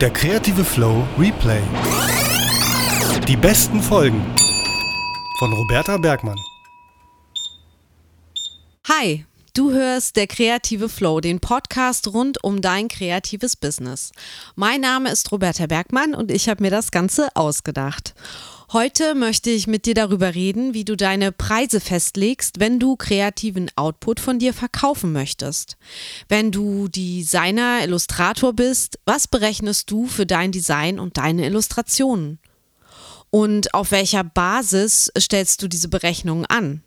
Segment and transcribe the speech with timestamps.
[0.00, 1.60] Der kreative Flow Replay.
[3.28, 4.24] Die besten Folgen
[5.38, 6.38] von Roberta Bergmann.
[8.88, 14.12] Hi, du hörst der kreative Flow, den Podcast rund um dein kreatives Business.
[14.54, 18.14] Mein Name ist Roberta Bergmann und ich habe mir das Ganze ausgedacht.
[18.72, 23.68] Heute möchte ich mit dir darüber reden, wie du deine Preise festlegst, wenn du kreativen
[23.74, 25.76] Output von dir verkaufen möchtest.
[26.28, 32.38] Wenn du Designer, Illustrator bist, was berechnest du für dein Design und deine Illustrationen?
[33.30, 36.84] Und auf welcher Basis stellst du diese Berechnungen an?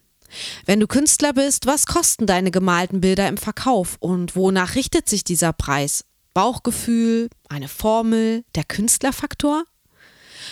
[0.66, 5.26] Wenn du Künstler bist, was kosten deine gemalten Bilder im Verkauf und wonach richtet sich
[5.26, 6.06] dieser Preis?
[6.34, 9.66] Bauchgefühl, eine Formel, der Künstlerfaktor?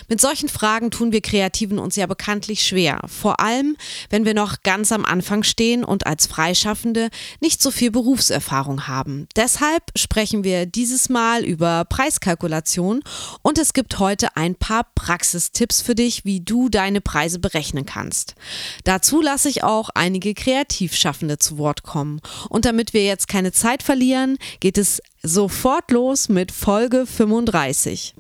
[0.08, 3.78] Mit solchen Fragen tun wir Kreativen uns ja bekanntlich schwer, vor allem
[4.10, 7.10] wenn wir noch ganz am Anfang stehen und als Freischaffende
[7.40, 9.28] nicht so viel Berufserfahrung haben.
[9.36, 13.02] Deshalb sprechen wir dieses Mal über Preiskalkulation
[13.42, 18.36] und es gibt heute ein paar Praxistipps für dich, wie du deine Preise berechnen kannst.
[18.84, 22.22] Dazu lasse ich auch einige Kreativschaffende zu Wort kommen.
[22.50, 28.16] Und damit wir jetzt keine Zeit verlieren, geht es sofort los mit Folge 35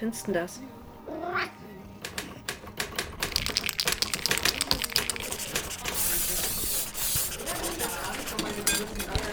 [0.00, 0.60] findest du das?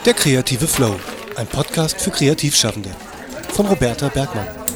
[0.05, 0.99] Der kreative Flow,
[1.37, 2.89] ein Podcast für Kreativschaffende
[3.53, 4.66] von Roberta Bergmann.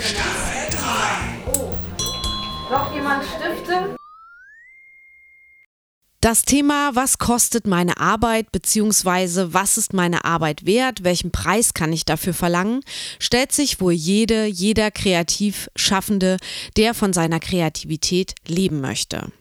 [6.21, 11.91] Das Thema, was kostet meine Arbeit beziehungsweise was ist meine Arbeit wert, welchen Preis kann
[11.91, 12.81] ich dafür verlangen,
[13.17, 16.37] stellt sich wohl jede, jeder kreativ Schaffende,
[16.77, 19.31] der von seiner Kreativität leben möchte.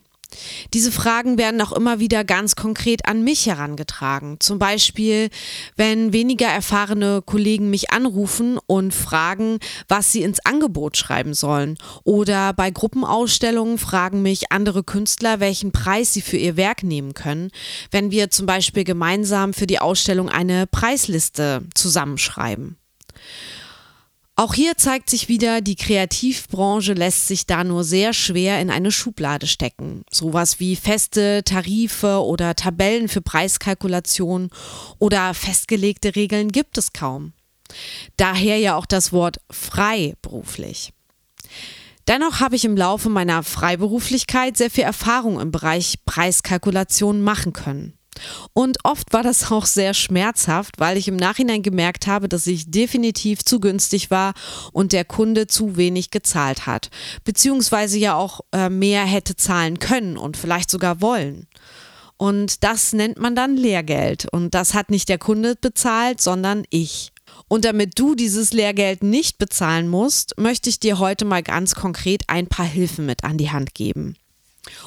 [0.73, 4.37] Diese Fragen werden auch immer wieder ganz konkret an mich herangetragen.
[4.39, 5.29] Zum Beispiel,
[5.75, 11.77] wenn weniger erfahrene Kollegen mich anrufen und fragen, was sie ins Angebot schreiben sollen.
[12.03, 17.51] Oder bei Gruppenausstellungen fragen mich andere Künstler, welchen Preis sie für ihr Werk nehmen können,
[17.91, 22.77] wenn wir zum Beispiel gemeinsam für die Ausstellung eine Preisliste zusammenschreiben.
[24.41, 28.91] Auch hier zeigt sich wieder, die Kreativbranche lässt sich da nur sehr schwer in eine
[28.91, 30.01] Schublade stecken.
[30.09, 34.49] Sowas wie feste Tarife oder Tabellen für Preiskalkulation
[34.97, 37.33] oder festgelegte Regeln gibt es kaum.
[38.17, 40.91] Daher ja auch das Wort freiberuflich.
[42.07, 47.93] Dennoch habe ich im Laufe meiner Freiberuflichkeit sehr viel Erfahrung im Bereich Preiskalkulation machen können.
[48.53, 52.71] Und oft war das auch sehr schmerzhaft, weil ich im Nachhinein gemerkt habe, dass ich
[52.71, 54.33] definitiv zu günstig war
[54.71, 56.89] und der Kunde zu wenig gezahlt hat,
[57.23, 61.47] beziehungsweise ja auch äh, mehr hätte zahlen können und vielleicht sogar wollen.
[62.17, 64.27] Und das nennt man dann Lehrgeld.
[64.31, 67.11] Und das hat nicht der Kunde bezahlt, sondern ich.
[67.47, 72.21] Und damit du dieses Lehrgeld nicht bezahlen musst, möchte ich dir heute mal ganz konkret
[72.27, 74.15] ein paar Hilfen mit an die Hand geben.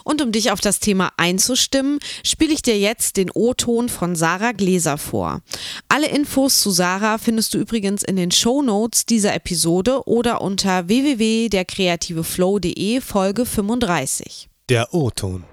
[0.05, 4.53] Und um dich auf das Thema einzustimmen, spiele ich dir jetzt den O-Ton von Sarah
[4.53, 5.41] Gläser vor.
[5.89, 10.89] Alle Infos zu Sarah findest du übrigens in den Show Notes dieser Episode oder unter
[10.89, 14.49] www.derkreativeflow.de Folge 35.
[14.69, 15.45] Der O-Ton.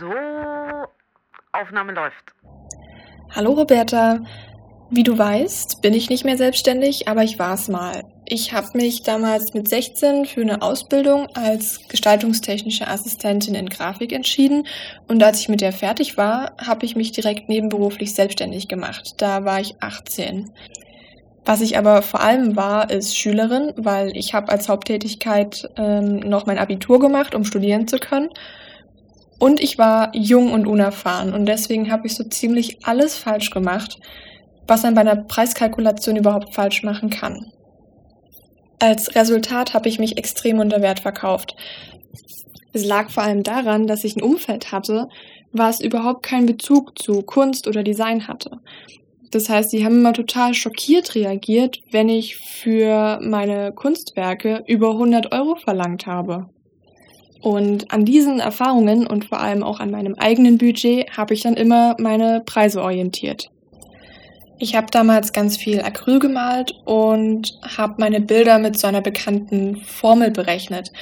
[0.00, 0.10] So,
[1.52, 2.32] Aufnahme läuft.
[3.30, 4.20] Hallo Roberta,
[4.90, 8.04] wie du weißt, bin ich nicht mehr selbstständig, aber ich war es mal.
[8.24, 14.66] Ich habe mich damals mit 16 für eine Ausbildung als gestaltungstechnische Assistentin in Grafik entschieden
[15.06, 19.14] und als ich mit der fertig war, habe ich mich direkt nebenberuflich selbstständig gemacht.
[19.18, 20.50] Da war ich 18.
[21.44, 26.46] Was ich aber vor allem war, ist Schülerin, weil ich habe als Haupttätigkeit ähm, noch
[26.46, 28.28] mein Abitur gemacht, um studieren zu können.
[29.38, 33.98] Und ich war jung und unerfahren und deswegen habe ich so ziemlich alles falsch gemacht
[34.68, 37.50] was man bei einer Preiskalkulation überhaupt falsch machen kann.
[38.78, 41.56] Als Resultat habe ich mich extrem unter Wert verkauft.
[42.72, 45.08] Es lag vor allem daran, dass ich ein Umfeld hatte,
[45.52, 48.58] was überhaupt keinen Bezug zu Kunst oder Design hatte.
[49.30, 55.32] Das heißt, sie haben immer total schockiert reagiert, wenn ich für meine Kunstwerke über 100
[55.32, 56.46] Euro verlangt habe.
[57.40, 61.54] Und an diesen Erfahrungen und vor allem auch an meinem eigenen Budget habe ich dann
[61.54, 63.50] immer meine Preise orientiert.
[64.60, 69.76] Ich habe damals ganz viel Acryl gemalt und habe meine Bilder mit so einer bekannten
[69.76, 70.92] Formel berechnet.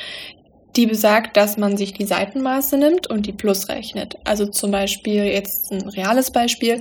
[0.77, 4.19] Die besagt, dass man sich die Seitenmaße nimmt und die plus rechnet.
[4.25, 6.81] Also zum Beispiel jetzt ein reales Beispiel.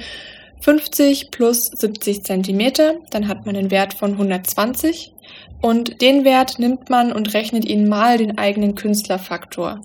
[0.62, 5.14] 50 plus 70 Zentimeter, dann hat man einen Wert von 120
[5.62, 9.82] und den Wert nimmt man und rechnet ihn mal den eigenen Künstlerfaktor.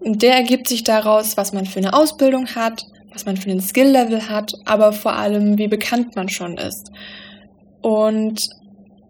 [0.00, 2.86] Und der ergibt sich daraus, was man für eine Ausbildung hat,
[3.18, 6.92] was man für einen Skill-Level hat, aber vor allem, wie bekannt man schon ist.
[7.82, 8.48] Und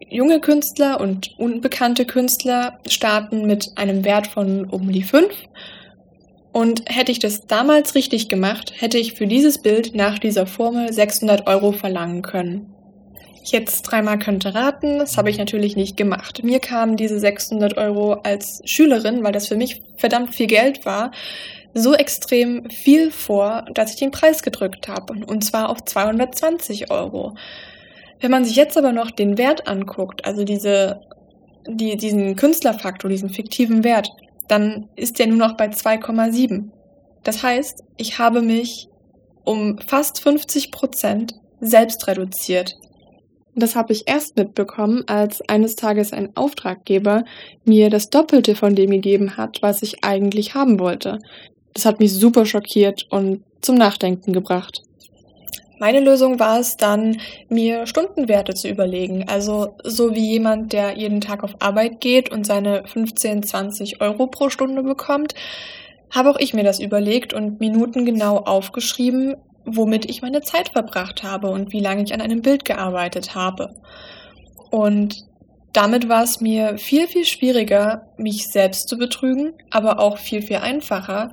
[0.08, 5.28] junge Künstler und unbekannte Künstler starten mit einem Wert von um die 5.
[6.52, 10.90] Und hätte ich das damals richtig gemacht, hätte ich für dieses Bild nach dieser Formel
[10.90, 12.72] 600 Euro verlangen können.
[13.44, 16.42] Jetzt dreimal könnte raten, das habe ich natürlich nicht gemacht.
[16.42, 21.12] Mir kamen diese 600 Euro als Schülerin, weil das für mich verdammt viel Geld war,
[21.78, 27.34] so extrem viel vor, dass ich den Preis gedrückt habe, und zwar auf 220 Euro.
[28.20, 31.00] Wenn man sich jetzt aber noch den Wert anguckt, also diese,
[31.68, 34.08] die, diesen Künstlerfaktor, diesen fiktiven Wert,
[34.48, 36.70] dann ist der nur noch bei 2,7.
[37.22, 38.88] Das heißt, ich habe mich
[39.44, 42.74] um fast 50 Prozent selbst reduziert.
[43.54, 47.24] Das habe ich erst mitbekommen, als eines Tages ein Auftraggeber
[47.64, 51.18] mir das Doppelte von dem gegeben hat, was ich eigentlich haben wollte.
[51.78, 54.82] Das hat mich super schockiert und zum Nachdenken gebracht.
[55.78, 59.28] Meine Lösung war es dann, mir Stundenwerte zu überlegen.
[59.28, 64.26] Also so wie jemand, der jeden Tag auf Arbeit geht und seine 15, 20 Euro
[64.26, 65.36] pro Stunde bekommt,
[66.10, 71.22] habe auch ich mir das überlegt und Minuten genau aufgeschrieben, womit ich meine Zeit verbracht
[71.22, 73.76] habe und wie lange ich an einem Bild gearbeitet habe.
[74.72, 75.28] Und
[75.72, 80.56] damit war es mir viel, viel schwieriger, mich selbst zu betrügen, aber auch viel, viel
[80.56, 81.30] einfacher,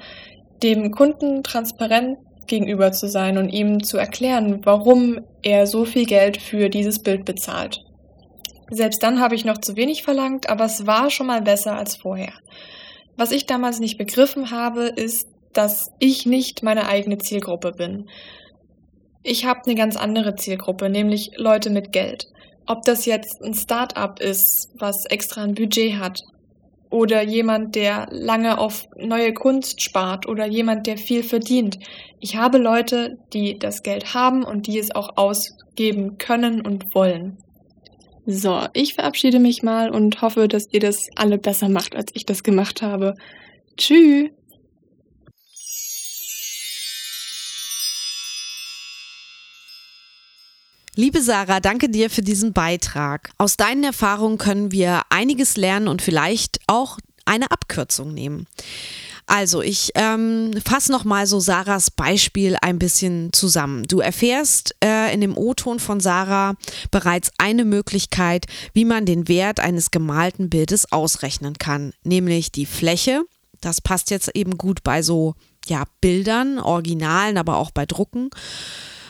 [0.64, 2.18] dem Kunden transparent
[2.48, 7.26] gegenüber zu sein und ihm zu erklären, warum er so viel Geld für dieses Bild
[7.26, 7.80] bezahlt.
[8.70, 11.96] Selbst dann habe ich noch zu wenig verlangt, aber es war schon mal besser als
[11.96, 12.34] vorher.
[13.18, 18.10] Was ich damals nicht begriffen habe, ist, dass ich nicht meine eigene Zielgruppe bin.
[19.24, 22.26] Ich habe eine ganz andere Zielgruppe, nämlich Leute mit Geld.
[22.68, 26.22] Ob das jetzt ein Start-up ist, was extra ein Budget hat,
[26.96, 31.78] oder jemand, der lange auf neue Kunst spart oder jemand, der viel verdient.
[32.22, 37.38] Ich habe Leute, die das Geld haben und die es auch ausgeben können und wollen.
[38.26, 42.26] So, ich verabschiede mich mal und hoffe, dass ihr das alle besser macht, als ich
[42.26, 43.16] das gemacht habe.
[43.76, 44.30] Tschüss!
[50.98, 53.32] Liebe Sarah, danke dir für diesen Beitrag.
[53.38, 58.48] Aus deinen Erfahrungen können wir einiges lernen und vielleicht auch eine Abkürzung nehmen.
[59.28, 63.84] Also, ich ähm, fasse nochmal so Sarahs Beispiel ein bisschen zusammen.
[63.84, 66.54] Du erfährst äh, in dem O-Ton von Sarah
[66.92, 73.24] bereits eine Möglichkeit, wie man den Wert eines gemalten Bildes ausrechnen kann, nämlich die Fläche.
[73.60, 75.36] Das passt jetzt eben gut bei so
[75.68, 78.30] ja, Bildern, Originalen, aber auch bei Drucken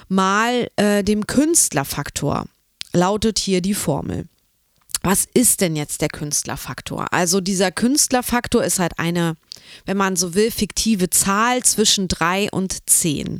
[0.07, 2.45] mal äh, dem Künstlerfaktor,
[2.93, 4.27] lautet hier die Formel.
[5.01, 7.13] Was ist denn jetzt der Künstlerfaktor?
[7.13, 9.35] Also dieser Künstlerfaktor ist halt eine,
[9.85, 13.39] wenn man so will, fiktive Zahl zwischen drei und zehn.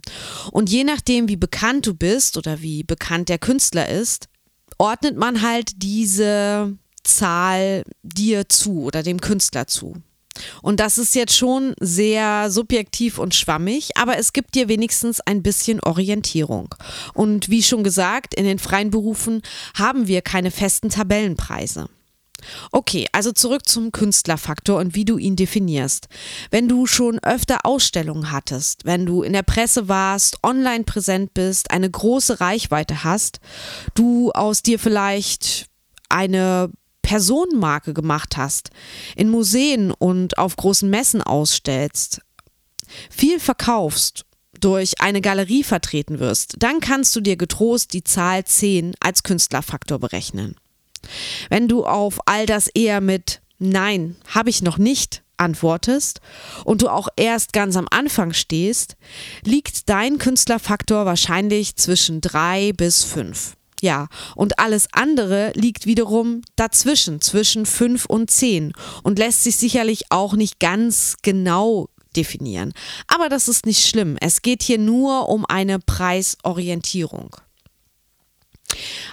[0.52, 4.28] Und je nachdem, wie bekannt du bist oder wie bekannt der Künstler ist,
[4.78, 9.96] ordnet man halt diese Zahl dir zu oder dem Künstler zu.
[10.62, 15.44] Und das ist jetzt schon sehr subjektiv und schwammig, aber es gibt dir wenigstens ein
[15.44, 16.74] bisschen Orientierung.
[17.14, 19.42] Und wie schon gesagt, in den freien Berufen
[19.76, 21.88] haben wir keine festen Tabellenpreise.
[22.72, 26.08] Okay, also zurück zum Künstlerfaktor und wie du ihn definierst.
[26.52, 31.72] Wenn du schon öfter Ausstellungen hattest, wenn du in der Presse warst, online präsent bist,
[31.72, 33.40] eine große Reichweite hast,
[33.94, 35.68] du aus dir vielleicht
[36.10, 36.70] eine
[37.06, 38.72] Personenmarke gemacht hast,
[39.16, 42.20] in Museen und auf großen Messen ausstellst,
[43.12, 44.26] viel verkaufst,
[44.60, 50.00] durch eine Galerie vertreten wirst, dann kannst du dir getrost die Zahl 10 als Künstlerfaktor
[50.00, 50.56] berechnen.
[51.50, 56.22] Wenn du auf all das eher mit Nein, habe ich noch nicht antwortest
[56.64, 58.96] und du auch erst ganz am Anfang stehst,
[59.44, 63.56] liegt dein Künstlerfaktor wahrscheinlich zwischen 3 bis 5.
[63.86, 68.74] Ja, und alles andere liegt wiederum dazwischen, zwischen 5 und 10
[69.04, 72.74] und lässt sich sicherlich auch nicht ganz genau definieren.
[73.06, 74.18] Aber das ist nicht schlimm.
[74.20, 77.36] Es geht hier nur um eine Preisorientierung.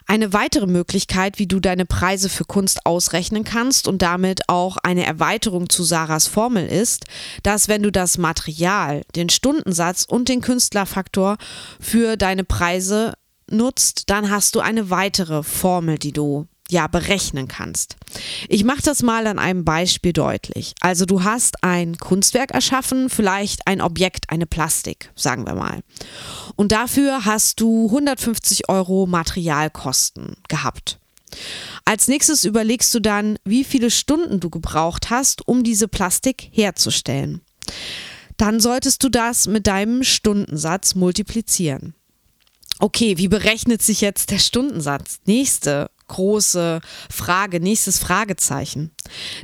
[0.07, 5.05] Eine weitere Möglichkeit, wie du deine Preise für Kunst ausrechnen kannst und damit auch eine
[5.05, 7.05] Erweiterung zu Sarahs Formel ist,
[7.43, 11.37] dass wenn du das Material, den Stundensatz und den Künstlerfaktor
[11.79, 13.12] für deine Preise
[13.52, 17.97] nutzt, dann hast du eine weitere Formel, die du ja berechnen kannst.
[18.49, 20.75] Ich mache das mal an einem Beispiel deutlich.
[20.80, 25.80] Also du hast ein Kunstwerk erschaffen, vielleicht ein Objekt, eine Plastik, sagen wir mal.
[26.56, 30.99] Und dafür hast du 150 Euro Materialkosten gehabt.
[31.85, 37.40] Als nächstes überlegst du dann, wie viele Stunden du gebraucht hast, um diese Plastik herzustellen.
[38.37, 41.94] Dann solltest du das mit deinem Stundensatz multiplizieren.
[42.83, 45.21] Okay, wie berechnet sich jetzt der Stundensatz?
[45.25, 48.91] Nächste große Frage, nächstes Fragezeichen.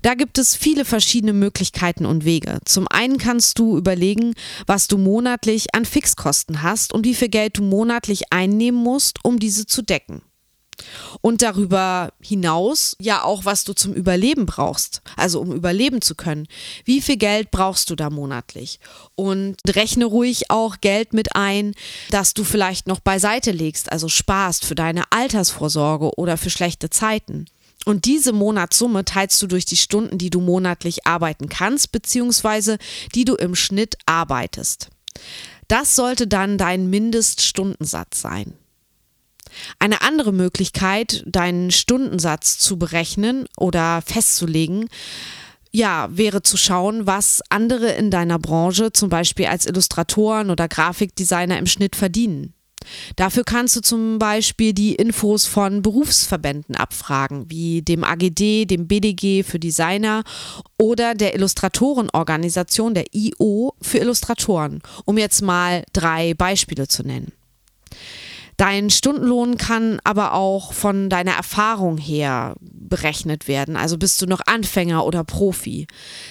[0.03, 2.59] Da gibt es viele verschiedene Möglichkeiten und Wege.
[2.65, 4.35] Zum einen kannst du überlegen,
[4.67, 9.39] was du monatlich an Fixkosten hast und wie viel Geld du monatlich einnehmen musst, um
[9.39, 10.23] diese zu decken.
[11.21, 16.47] Und darüber hinaus ja auch, was du zum Überleben brauchst, also um überleben zu können.
[16.85, 18.79] Wie viel Geld brauchst du da monatlich?
[19.15, 21.75] Und rechne ruhig auch Geld mit ein,
[22.11, 27.47] das du vielleicht noch beiseite legst, also sparst für deine Altersvorsorge oder für schlechte Zeiten.
[27.85, 32.79] Und diese Monatssumme teilst du durch die Stunden, die du monatlich arbeiten kannst, beziehungsweise
[33.15, 34.91] die du im Schnitt arbeitest.
[35.69, 38.55] Das sollte dann dein Mindeststundensatz sein.
[39.79, 44.89] Eine andere Möglichkeit, deinen Stundensatz zu berechnen oder festzulegen,
[45.71, 51.59] ja, wäre zu schauen, was andere in deiner Branche, zum Beispiel als Illustratoren oder Grafikdesigner
[51.59, 52.55] im Schnitt verdienen.
[53.17, 59.43] Dafür kannst du zum Beispiel die Infos von Berufsverbänden abfragen, wie dem AGD, dem BDG
[59.43, 60.23] für Designer
[60.79, 67.33] oder der Illustratorenorganisation der IO für Illustratoren, um jetzt mal drei Beispiele zu nennen.
[68.59, 73.77] Dein Stundenlohn kann aber auch von deiner Erfahrung her berechnet werden.
[73.77, 75.87] Also bist du noch Anfänger oder Profi.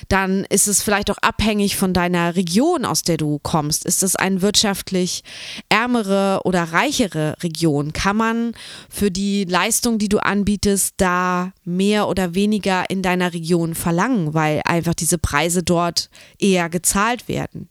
[0.09, 3.85] Dann ist es vielleicht auch abhängig von deiner Region, aus der du kommst.
[3.85, 5.23] Ist es eine wirtschaftlich
[5.69, 7.93] ärmere oder reichere Region?
[7.93, 8.51] Kann man
[8.89, 14.61] für die Leistung, die du anbietest, da mehr oder weniger in deiner Region verlangen, weil
[14.65, 17.69] einfach diese Preise dort eher gezahlt werden?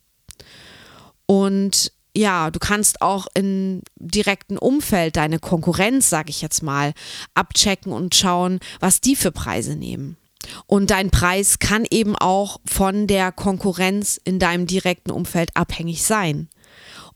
[1.26, 6.94] Und ja, du kannst auch im direkten Umfeld deine Konkurrenz, sage ich jetzt mal,
[7.35, 10.16] abchecken und schauen, was die für Preise nehmen.
[10.66, 16.49] Und dein Preis kann eben auch von der Konkurrenz in deinem direkten Umfeld abhängig sein.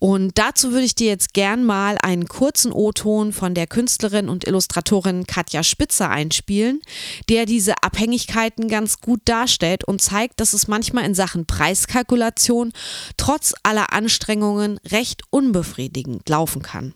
[0.01, 4.47] Und dazu würde ich dir jetzt gern mal einen kurzen O-Ton von der Künstlerin und
[4.47, 6.81] Illustratorin Katja Spitzer einspielen,
[7.29, 12.73] der diese Abhängigkeiten ganz gut darstellt und zeigt, dass es manchmal in Sachen Preiskalkulation
[13.19, 16.95] trotz aller Anstrengungen recht unbefriedigend laufen kann.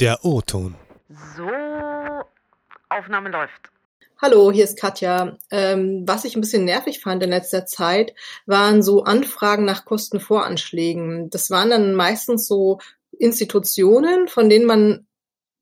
[0.00, 0.74] Der O-Ton.
[1.36, 1.50] So,
[2.88, 3.70] Aufnahme läuft.
[4.20, 5.38] Hallo, hier ist Katja.
[5.52, 8.14] Ähm, was ich ein bisschen nervig fand in letzter Zeit,
[8.46, 11.30] waren so Anfragen nach Kostenvoranschlägen.
[11.30, 12.80] Das waren dann meistens so
[13.16, 15.06] Institutionen, von denen man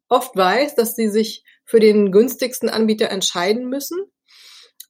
[0.09, 3.99] oft weiß, dass sie sich für den günstigsten Anbieter entscheiden müssen.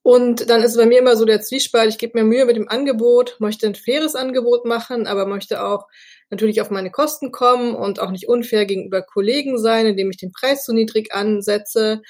[0.03, 2.69] Und dann ist bei mir immer so der Zwiespalt, ich gebe mir Mühe mit dem
[2.69, 5.89] Angebot, möchte ein faires Angebot machen, aber möchte auch
[6.31, 10.31] natürlich auf meine Kosten kommen und auch nicht unfair gegenüber Kollegen sein, indem ich den
[10.31, 12.03] Preis zu niedrig ansetze.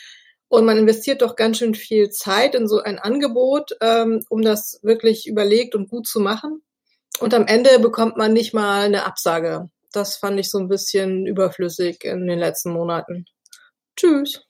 [0.48, 4.78] Und man investiert doch ganz schön viel Zeit in so ein Angebot, ähm, um das
[4.82, 6.62] wirklich überlegt und gut zu machen.
[7.18, 9.70] Und am Ende bekommt man nicht mal eine Absage.
[9.92, 13.26] Das fand ich so ein bisschen überflüssig in den letzten Monaten.
[13.96, 14.42] Tschüss.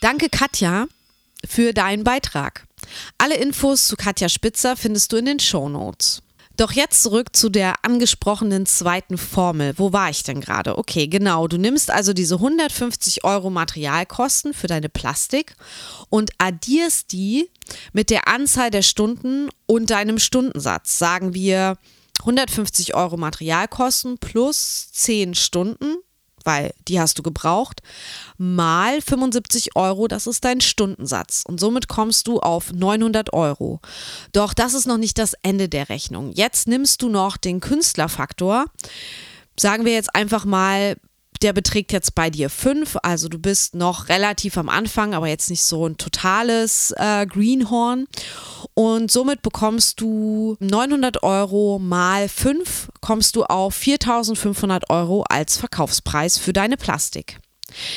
[0.00, 0.86] Danke, Katja,
[1.46, 2.66] für deinen Beitrag.
[3.18, 6.22] Alle Infos zu Katja Spitzer findest du in den Show Notes.
[6.56, 9.74] Doch jetzt zurück zu der angesprochenen zweiten Formel.
[9.76, 10.78] Wo war ich denn gerade?
[10.78, 11.48] Okay, genau.
[11.48, 15.56] Du nimmst also diese 150 Euro Materialkosten für deine Plastik
[16.10, 17.50] und addierst die
[17.92, 20.96] mit der Anzahl der Stunden und deinem Stundensatz.
[20.96, 21.76] Sagen wir
[22.20, 25.96] 150 Euro Materialkosten plus 10 Stunden
[26.44, 27.82] weil die hast du gebraucht,
[28.38, 31.44] mal 75 Euro, das ist dein Stundensatz.
[31.46, 33.80] Und somit kommst du auf 900 Euro.
[34.32, 36.32] Doch das ist noch nicht das Ende der Rechnung.
[36.32, 38.66] Jetzt nimmst du noch den Künstlerfaktor.
[39.58, 40.96] Sagen wir jetzt einfach mal
[41.42, 45.50] der beträgt jetzt bei dir fünf, also du bist noch relativ am Anfang, aber jetzt
[45.50, 48.06] nicht so ein totales äh, Greenhorn.
[48.74, 56.38] Und somit bekommst du 900 Euro mal fünf, kommst du auf 4500 Euro als Verkaufspreis
[56.38, 57.38] für deine Plastik.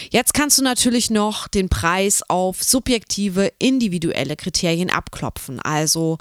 [0.09, 5.59] Jetzt kannst du natürlich noch den Preis auf subjektive, individuelle Kriterien abklopfen.
[5.59, 6.17] Also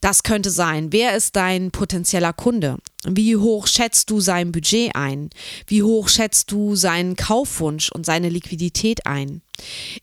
[0.00, 2.78] das könnte sein, wer ist dein potenzieller Kunde?
[3.04, 5.30] Wie hoch schätzt du sein Budget ein?
[5.66, 9.42] Wie hoch schätzt du seinen Kaufwunsch und seine Liquidität ein?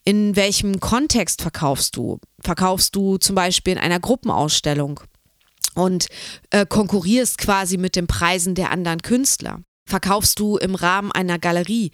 [0.04, 2.18] In welchem Kontext verkaufst du?
[2.42, 5.00] Verkaufst du zum Beispiel in einer Gruppenausstellung?
[5.74, 6.08] und
[6.50, 11.90] äh, konkurrierst quasi mit den Preisen der anderen Künstler verkaufst du im Rahmen einer Galerie,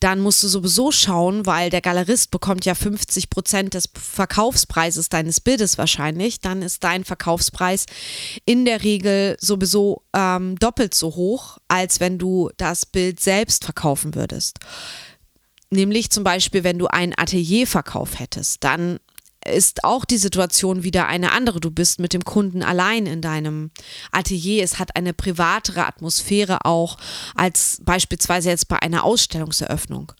[0.00, 5.40] dann musst du sowieso schauen, weil der Galerist bekommt ja 50 Prozent des Verkaufspreises deines
[5.40, 7.86] Bildes wahrscheinlich, dann ist dein Verkaufspreis
[8.46, 14.14] in der Regel sowieso ähm, doppelt so hoch, als wenn du das Bild selbst verkaufen
[14.14, 14.58] würdest.
[15.70, 18.98] Nämlich zum Beispiel, wenn du einen Atelierverkauf hättest, dann
[19.46, 21.60] ist auch die Situation wieder eine andere.
[21.60, 23.70] Du bist mit dem Kunden allein in deinem
[24.12, 24.62] Atelier.
[24.62, 26.98] Es hat eine privatere Atmosphäre auch
[27.34, 30.12] als beispielsweise jetzt bei einer Ausstellungseröffnung.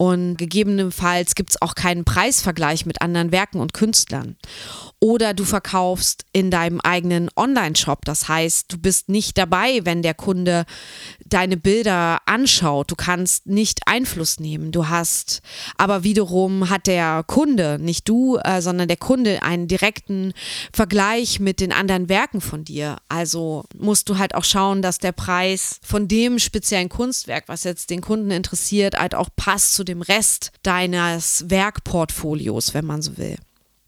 [0.00, 4.38] Und gegebenenfalls gibt es auch keinen Preisvergleich mit anderen Werken und Künstlern.
[4.98, 8.06] Oder du verkaufst in deinem eigenen Online-Shop.
[8.06, 10.64] Das heißt, du bist nicht dabei, wenn der Kunde
[11.26, 12.90] deine Bilder anschaut.
[12.90, 14.72] Du kannst nicht Einfluss nehmen.
[14.72, 15.42] Du hast,
[15.76, 20.32] aber wiederum hat der Kunde, nicht du, äh, sondern der Kunde einen direkten
[20.72, 22.96] Vergleich mit den anderen Werken von dir.
[23.10, 27.90] Also musst du halt auch schauen, dass der Preis von dem speziellen Kunstwerk, was jetzt
[27.90, 33.36] den Kunden interessiert, halt auch passt zu dem Rest deines Werkportfolios, wenn man so will.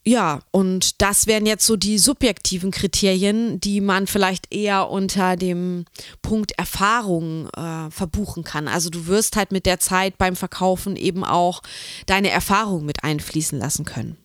[0.04, 5.84] Ja, und das wären jetzt so die subjektiven Kriterien, die man vielleicht eher unter dem
[6.22, 8.66] Punkt Erfahrung äh, verbuchen kann.
[8.66, 11.62] Also du wirst halt mit der Zeit beim Verkaufen eben auch
[12.06, 14.16] deine Erfahrung mit einfließen lassen können.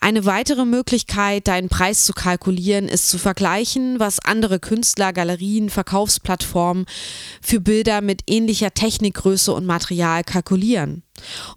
[0.00, 6.86] Eine weitere Möglichkeit, deinen Preis zu kalkulieren, ist zu vergleichen, was andere Künstler, Galerien, Verkaufsplattformen
[7.42, 11.02] für Bilder mit ähnlicher Technikgröße und Material kalkulieren.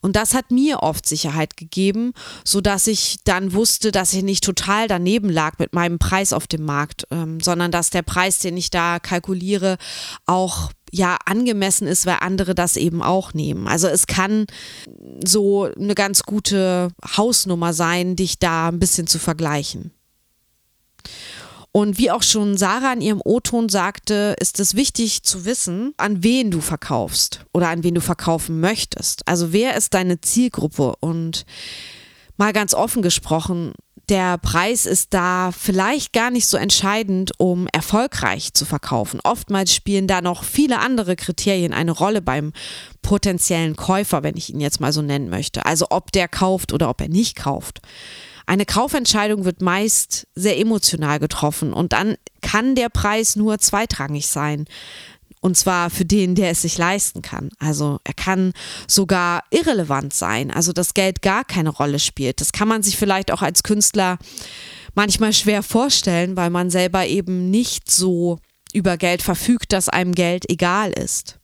[0.01, 4.43] Und das hat mir oft Sicherheit gegeben, so dass ich dann wusste, dass ich nicht
[4.43, 8.57] total daneben lag mit meinem Preis auf dem Markt, ähm, sondern dass der Preis, den
[8.57, 9.77] ich da kalkuliere,
[10.25, 13.67] auch ja angemessen ist, weil andere das eben auch nehmen.
[13.67, 14.45] Also es kann
[15.25, 19.91] so eine ganz gute Hausnummer sein, dich da ein bisschen zu vergleichen.
[21.73, 26.21] Und wie auch schon Sarah in ihrem O-Ton sagte, ist es wichtig zu wissen, an
[26.21, 29.25] wen du verkaufst oder an wen du verkaufen möchtest.
[29.25, 30.95] Also wer ist deine Zielgruppe?
[30.99, 31.45] Und
[32.35, 33.73] mal ganz offen gesprochen,
[34.11, 39.21] der Preis ist da vielleicht gar nicht so entscheidend, um erfolgreich zu verkaufen.
[39.23, 42.51] Oftmals spielen da noch viele andere Kriterien eine Rolle beim
[43.01, 45.65] potenziellen Käufer, wenn ich ihn jetzt mal so nennen möchte.
[45.65, 47.79] Also ob der kauft oder ob er nicht kauft.
[48.45, 54.65] Eine Kaufentscheidung wird meist sehr emotional getroffen und dann kann der Preis nur zweitrangig sein.
[55.41, 57.49] Und zwar für den, der es sich leisten kann.
[57.57, 58.53] Also er kann
[58.87, 62.39] sogar irrelevant sein, also das Geld gar keine Rolle spielt.
[62.41, 64.19] Das kann man sich vielleicht auch als Künstler
[64.93, 68.37] manchmal schwer vorstellen, weil man selber eben nicht so
[68.71, 71.40] über Geld verfügt, dass einem Geld egal ist.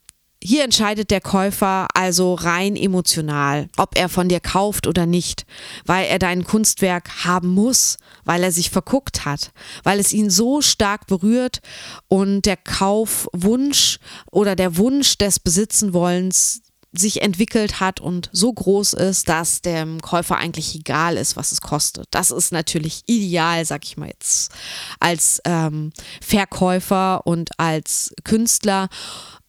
[0.47, 5.45] Hier entscheidet der Käufer also rein emotional, ob er von dir kauft oder nicht,
[5.86, 9.51] weil er dein Kunstwerk haben muss, weil er sich verguckt hat,
[9.83, 11.60] weil es ihn so stark berührt
[12.07, 13.99] und der Kaufwunsch
[14.31, 16.62] oder der Wunsch des Besitzenwollens
[16.93, 21.62] sich entwickelt hat und so groß ist, dass dem Käufer eigentlich egal ist, was es
[21.62, 22.07] kostet.
[22.12, 24.51] Das ist natürlich ideal, sag ich mal jetzt,
[24.99, 28.88] als ähm, Verkäufer und als Künstler.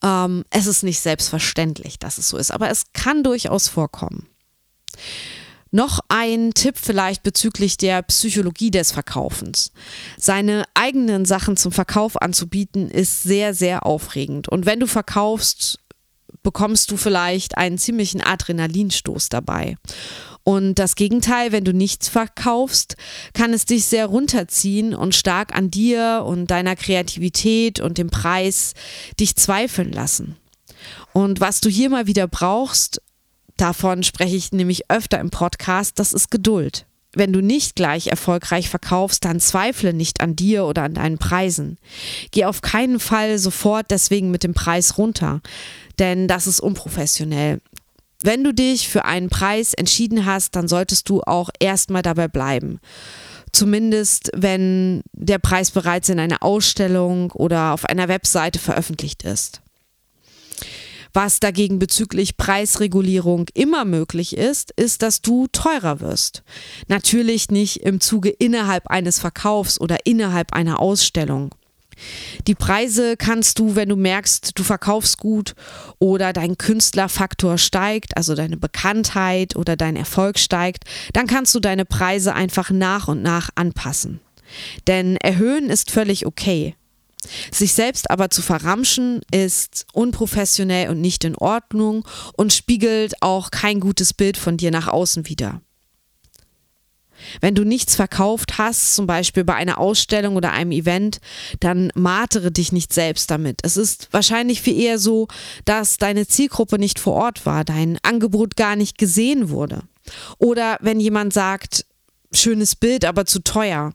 [0.03, 4.27] Ähm, es ist nicht selbstverständlich, dass es so ist, aber es kann durchaus vorkommen.
[5.71, 9.73] Noch ein Tipp vielleicht bezüglich der Psychologie des Verkaufens.
[10.17, 14.49] Seine eigenen Sachen zum Verkauf anzubieten ist sehr, sehr aufregend.
[14.49, 15.79] Und wenn du verkaufst,
[16.43, 19.77] bekommst du vielleicht einen ziemlichen Adrenalinstoß dabei.
[20.49, 22.97] Und das Gegenteil, wenn du nichts verkaufst,
[23.35, 28.73] kann es dich sehr runterziehen und stark an dir und deiner Kreativität und dem Preis
[29.21, 30.37] dich zweifeln lassen.
[31.13, 33.03] Und was du hier mal wieder brauchst,
[33.59, 36.87] davon spreche ich nämlich öfter im Podcast, das ist Geduld.
[37.13, 41.77] Wenn du nicht gleich erfolgreich verkaufst, dann zweifle nicht an dir oder an deinen Preisen.
[42.31, 45.43] Geh auf keinen Fall sofort deswegen mit dem Preis runter,
[45.99, 47.61] denn das ist unprofessionell.
[48.23, 52.81] Wenn du dich für einen Preis entschieden hast, dann solltest du auch erstmal dabei bleiben.
[53.53, 59.61] Zumindest wenn der Preis bereits in einer Ausstellung oder auf einer Webseite veröffentlicht ist.
[61.15, 66.43] Was dagegen bezüglich Preisregulierung immer möglich ist, ist, dass du teurer wirst.
[66.87, 71.55] Natürlich nicht im Zuge innerhalb eines Verkaufs oder innerhalb einer Ausstellung.
[72.47, 75.55] Die Preise kannst du, wenn du merkst, du verkaufst gut
[75.99, 81.85] oder dein Künstlerfaktor steigt, also deine Bekanntheit oder dein Erfolg steigt, dann kannst du deine
[81.85, 84.21] Preise einfach nach und nach anpassen.
[84.87, 86.75] Denn erhöhen ist völlig okay.
[87.51, 92.07] Sich selbst aber zu verramschen ist unprofessionell und nicht in Ordnung
[92.37, 95.61] und spiegelt auch kein gutes Bild von dir nach außen wider.
[97.41, 101.19] Wenn du nichts verkauft hast, zum Beispiel bei einer Ausstellung oder einem Event,
[101.61, 103.61] dann martere dich nicht selbst damit.
[103.63, 105.29] Es ist wahrscheinlich viel eher so,
[105.65, 109.83] dass deine Zielgruppe nicht vor Ort war, dein Angebot gar nicht gesehen wurde.
[110.39, 111.85] Oder wenn jemand sagt,
[112.33, 113.93] schönes Bild, aber zu teuer,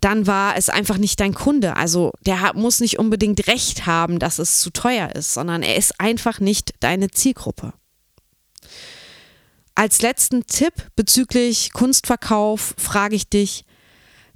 [0.00, 1.76] dann war es einfach nicht dein Kunde.
[1.76, 6.00] Also der muss nicht unbedingt recht haben, dass es zu teuer ist, sondern er ist
[6.00, 7.72] einfach nicht deine Zielgruppe.
[9.76, 13.64] Als letzten Tipp bezüglich Kunstverkauf frage ich dich,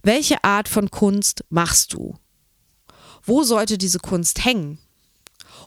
[0.03, 2.17] welche Art von Kunst machst du?
[3.23, 4.79] Wo sollte diese Kunst hängen?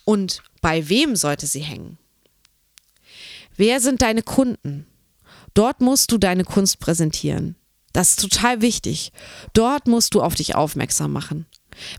[0.04, 1.98] Und bei wem sollte sie hängen?
[3.56, 4.88] Wer sind deine Kunden?
[5.54, 7.56] Dort musst du deine Kunst präsentieren.
[7.94, 9.12] Das ist total wichtig.
[9.54, 11.46] Dort musst du auf dich aufmerksam machen.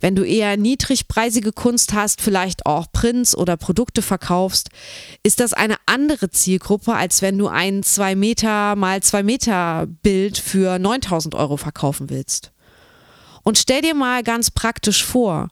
[0.00, 4.70] Wenn du eher niedrigpreisige Kunst hast, vielleicht auch Prints oder Produkte verkaufst,
[5.22, 10.38] ist das eine andere Zielgruppe, als wenn du ein 2 Meter mal 2 Meter Bild
[10.38, 12.52] für 9000 Euro verkaufen willst.
[13.42, 15.48] Und stell dir mal ganz praktisch vor,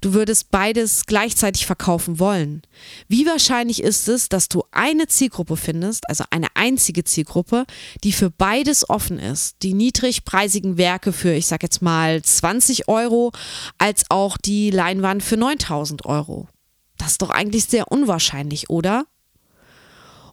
[0.00, 2.62] du würdest beides gleichzeitig verkaufen wollen.
[3.08, 7.64] Wie wahrscheinlich ist es, dass du eine Zielgruppe findest, also eine einzige Zielgruppe,
[8.04, 9.62] die für beides offen ist?
[9.62, 13.32] Die niedrigpreisigen Werke für, ich sag jetzt mal, 20 Euro,
[13.78, 16.48] als auch die Leinwand für 9000 Euro.
[16.96, 19.06] Das ist doch eigentlich sehr unwahrscheinlich, oder?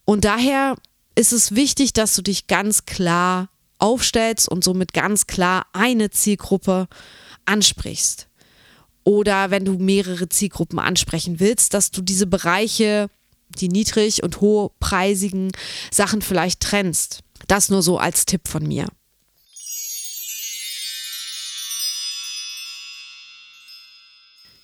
[0.04, 0.76] Und daher
[1.16, 6.88] ist es wichtig, dass du dich ganz klar aufstellst und somit ganz klar eine Zielgruppe
[7.46, 8.28] ansprichst
[9.06, 13.08] oder wenn du mehrere Zielgruppen ansprechen willst, dass du diese Bereiche,
[13.60, 15.52] die niedrig und hochpreisigen
[15.92, 17.22] Sachen vielleicht trennst.
[17.48, 18.88] Das nur so als Tipp von mir.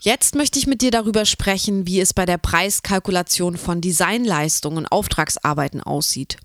[0.03, 4.87] Jetzt möchte ich mit dir darüber sprechen, wie es bei der Preiskalkulation von Designleistungen und
[4.87, 6.37] Auftragsarbeiten aussieht.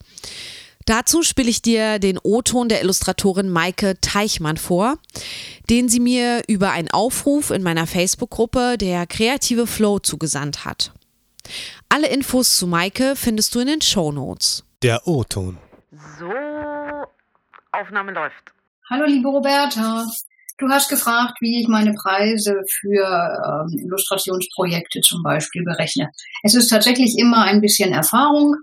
[0.87, 4.99] Dazu spiele ich dir den O-Ton der Illustratorin Maike Teichmann vor,
[5.68, 10.92] den sie mir über einen Aufruf in meiner Facebook-Gruppe der Kreative Flow zugesandt hat.
[11.88, 14.64] Alle Infos zu Maike findest du in den Show Notes.
[14.83, 15.59] Der O-Ton.
[16.20, 16.33] So,
[17.72, 18.53] Aufnahme läuft.
[18.88, 20.07] Hallo liebe Roberta,
[20.59, 26.11] du hast gefragt, wie ich meine Preise für ähm, Illustrationsprojekte zum Beispiel berechne.
[26.44, 28.55] Es ist tatsächlich immer ein bisschen Erfahrung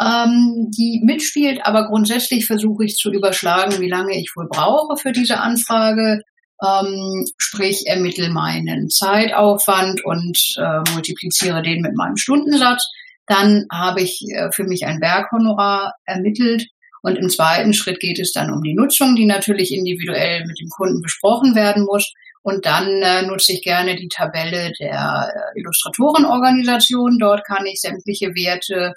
[0.00, 5.12] ähm, die mitspielt, aber grundsätzlich versuche ich zu überschlagen, wie lange ich wohl brauche für
[5.12, 6.22] diese Anfrage.
[6.64, 12.88] Ähm, sprich, ermittle meinen Zeitaufwand und äh, multipliziere den mit meinem Stundensatz.
[13.26, 16.66] Dann habe ich äh, für mich ein Werkhonorar ermittelt.
[17.02, 20.70] Und im zweiten Schritt geht es dann um die Nutzung, die natürlich individuell mit dem
[20.70, 22.12] Kunden besprochen werden muss.
[22.42, 27.18] Und dann äh, nutze ich gerne die Tabelle der äh, Illustratorenorganisation.
[27.18, 28.94] Dort kann ich sämtliche Werte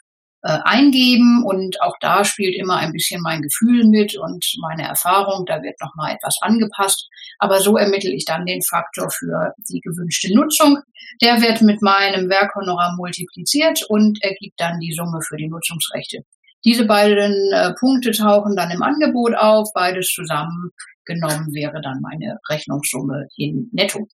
[0.48, 5.46] äh, eingeben und auch da spielt immer ein bisschen mein Gefühl mit und meine Erfahrung.
[5.46, 7.10] Da wird nochmal etwas angepasst.
[7.38, 10.80] Aber so ermittle ich dann den Faktor für die gewünschte Nutzung.
[11.22, 16.20] Der wird mit meinem Werkhonorar multipliziert und ergibt dann die Summe für die Nutzungsrechte.
[16.64, 19.68] Diese beiden äh, Punkte tauchen dann im Angebot auf.
[19.74, 24.08] Beides zusammengenommen wäre dann meine Rechnungssumme in Netto.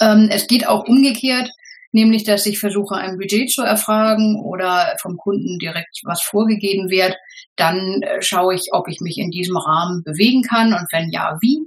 [0.00, 1.50] Ähm, es geht auch umgekehrt
[1.94, 7.16] nämlich dass ich versuche, ein Budget zu erfragen oder vom Kunden direkt was vorgegeben wird.
[7.56, 11.38] Dann äh, schaue ich, ob ich mich in diesem Rahmen bewegen kann und wenn ja,
[11.40, 11.60] wie.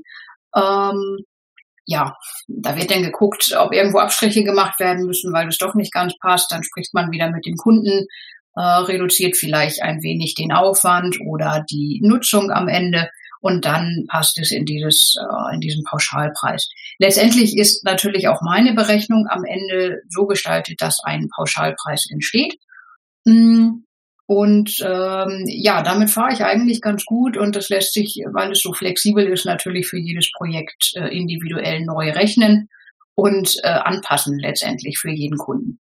[0.55, 1.25] Ähm,
[1.85, 2.17] ja,
[2.49, 6.13] da wird dann geguckt, ob irgendwo Abstriche gemacht werden müssen, weil es doch nicht ganz
[6.19, 6.51] passt.
[6.51, 8.05] Dann spricht man wieder mit dem Kunden,
[8.57, 13.09] äh, reduziert vielleicht ein wenig den Aufwand oder die Nutzung am Ende
[13.41, 16.69] und dann passt es in dieses äh, in diesen Pauschalpreis.
[16.99, 22.55] Letztendlich ist natürlich auch meine Berechnung am Ende so gestaltet, dass ein Pauschalpreis entsteht.
[23.25, 23.83] Mm,
[24.27, 28.61] und ähm, ja, damit fahre ich eigentlich ganz gut und das lässt sich, weil es
[28.61, 32.67] so flexibel ist, natürlich für jedes Projekt äh, individuell neu rechnen
[33.15, 35.79] und äh, anpassen letztendlich für jeden Kunden.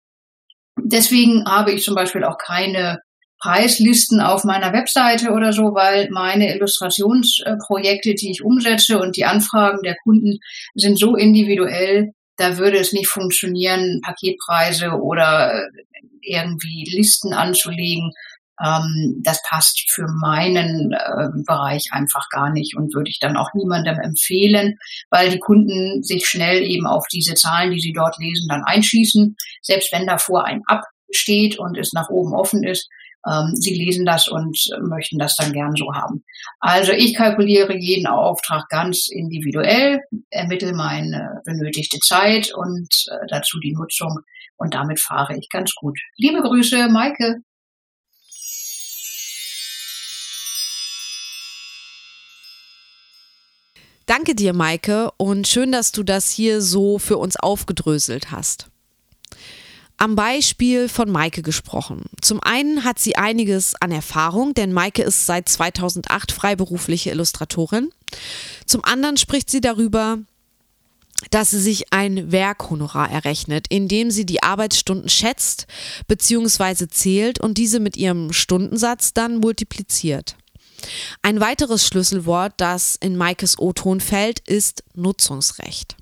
[0.77, 3.01] Deswegen habe ich zum Beispiel auch keine
[3.39, 9.82] Preislisten auf meiner Webseite oder so, weil meine Illustrationsprojekte, die ich umsetze und die Anfragen
[9.84, 10.39] der Kunden
[10.75, 15.67] sind so individuell, da würde es nicht funktionieren, Paketpreise oder äh,
[16.21, 18.12] irgendwie Listen anzulegen.
[18.62, 23.54] Ähm, das passt für meinen äh, Bereich einfach gar nicht und würde ich dann auch
[23.54, 24.78] niemandem empfehlen,
[25.10, 29.36] weil die Kunden sich schnell eben auf diese Zahlen, die sie dort lesen, dann einschießen.
[29.62, 32.89] Selbst wenn davor ein Ab steht und es nach oben offen ist,
[33.27, 36.23] ähm, sie lesen das und möchten das dann gern so haben.
[36.60, 43.73] Also ich kalkuliere jeden Auftrag ganz individuell, ermittle meine benötigte Zeit und äh, dazu die
[43.73, 44.19] Nutzung
[44.58, 45.99] und damit fahre ich ganz gut.
[46.17, 47.41] Liebe Grüße, Maike.
[54.05, 58.71] Danke dir, Maike, und schön, dass du das hier so für uns aufgedröselt hast
[59.99, 62.05] am Beispiel von Maike gesprochen.
[62.21, 67.89] Zum einen hat sie einiges an Erfahrung, denn Maike ist seit 2008 freiberufliche Illustratorin.
[68.65, 70.19] Zum anderen spricht sie darüber,
[71.31, 75.67] dass sie sich ein Werkhonorar errechnet, indem sie die Arbeitsstunden schätzt
[76.07, 76.88] bzw.
[76.88, 80.38] zählt und diese mit ihrem Stundensatz dann multipliziert.
[81.21, 85.97] Ein weiteres Schlüsselwort, das in Maikes O-Ton fällt, ist Nutzungsrecht.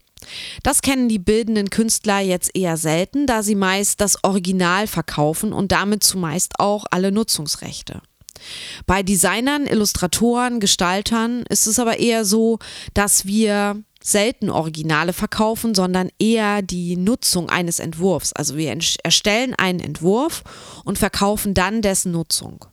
[0.64, 5.72] Das kennen die bildenden Künstler jetzt eher selten, da sie meist das Original verkaufen und
[5.72, 8.02] damit zumeist auch alle Nutzungsrechte.
[8.86, 12.60] Bei Designern, Illustratoren, Gestaltern ist es aber eher so,
[12.94, 18.34] dass wir selten Originale verkaufen, sondern eher die Nutzung eines Entwurfs.
[18.34, 20.44] Also wir erstellen einen Entwurf
[20.86, 22.66] und verkaufen dann dessen Nutzung.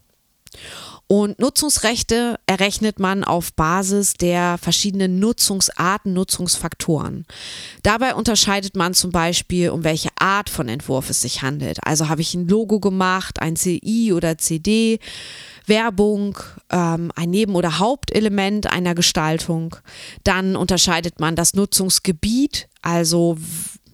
[1.07, 7.25] Und Nutzungsrechte errechnet man auf Basis der verschiedenen Nutzungsarten, Nutzungsfaktoren.
[7.83, 11.85] Dabei unterscheidet man zum Beispiel, um welche Art von Entwurf es sich handelt.
[11.85, 14.99] Also habe ich ein Logo gemacht, ein CI oder CD,
[15.67, 16.39] Werbung,
[16.71, 19.75] ähm, ein Neben- oder Hauptelement einer Gestaltung.
[20.23, 23.37] Dann unterscheidet man das Nutzungsgebiet, also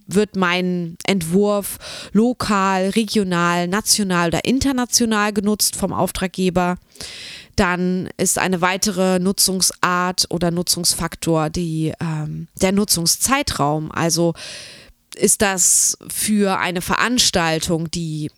[0.07, 1.77] wird mein Entwurf
[2.11, 6.77] lokal, regional, national oder international genutzt vom Auftraggeber.
[7.55, 13.91] Dann ist eine weitere Nutzungsart oder Nutzungsfaktor die, ähm, der Nutzungszeitraum.
[13.91, 14.33] Also
[15.15, 18.31] ist das für eine Veranstaltung, die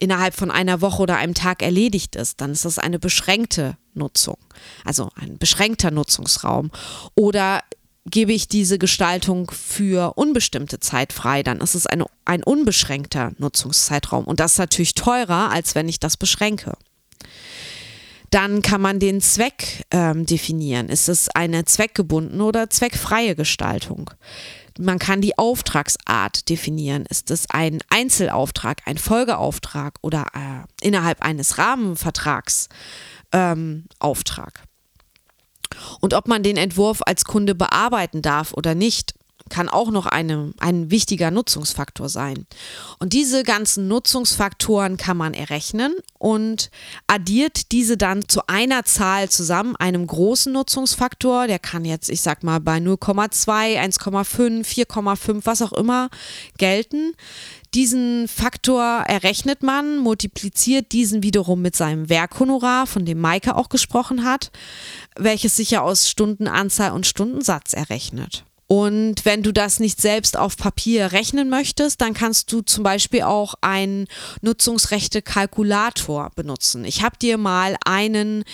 [0.00, 4.38] innerhalb von einer Woche oder einem Tag erledigt ist, dann ist das eine beschränkte Nutzung,
[4.84, 6.70] also ein beschränkter Nutzungsraum.
[7.14, 7.62] Oder
[8.06, 14.24] gebe ich diese Gestaltung für unbestimmte Zeit frei, dann ist es eine, ein unbeschränkter Nutzungszeitraum.
[14.24, 16.76] Und das ist natürlich teurer, als wenn ich das beschränke.
[18.30, 20.88] Dann kann man den Zweck ähm, definieren.
[20.88, 24.10] Ist es eine zweckgebundene oder zweckfreie Gestaltung?
[24.78, 27.06] Man kann die Auftragsart definieren.
[27.06, 32.68] Ist es ein Einzelauftrag, ein Folgeauftrag oder äh, innerhalb eines Rahmenvertrags
[33.32, 34.62] ähm, Auftrag?
[36.00, 39.14] Und ob man den Entwurf als Kunde bearbeiten darf oder nicht,
[39.50, 42.46] kann auch noch eine, ein wichtiger Nutzungsfaktor sein.
[42.98, 46.70] Und diese ganzen Nutzungsfaktoren kann man errechnen und
[47.06, 52.42] addiert diese dann zu einer Zahl zusammen, einem großen Nutzungsfaktor, der kann jetzt, ich sag
[52.42, 56.08] mal, bei 0,2, 1,5, 4,5, was auch immer
[56.56, 57.14] gelten.
[57.74, 64.24] Diesen Faktor errechnet man, multipliziert diesen wiederum mit seinem Werkhonorar, von dem Maike auch gesprochen
[64.24, 64.50] hat,
[65.16, 68.44] welches sich ja aus Stundenanzahl und Stundensatz errechnet.
[68.66, 73.22] Und wenn du das nicht selbst auf Papier rechnen möchtest, dann kannst du zum Beispiel
[73.22, 74.06] auch einen
[74.42, 76.84] Nutzungsrechte-Kalkulator benutzen.
[76.84, 78.44] Ich habe dir mal einen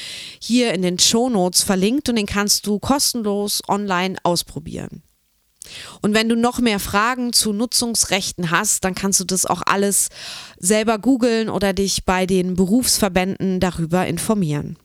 [0.40, 5.02] hier in den Show Notes verlinkt und den kannst du kostenlos online ausprobieren.
[6.02, 10.08] Und wenn du noch mehr Fragen zu Nutzungsrechten hast, dann kannst du das auch alles
[10.58, 14.76] selber googeln oder dich bei den Berufsverbänden darüber informieren.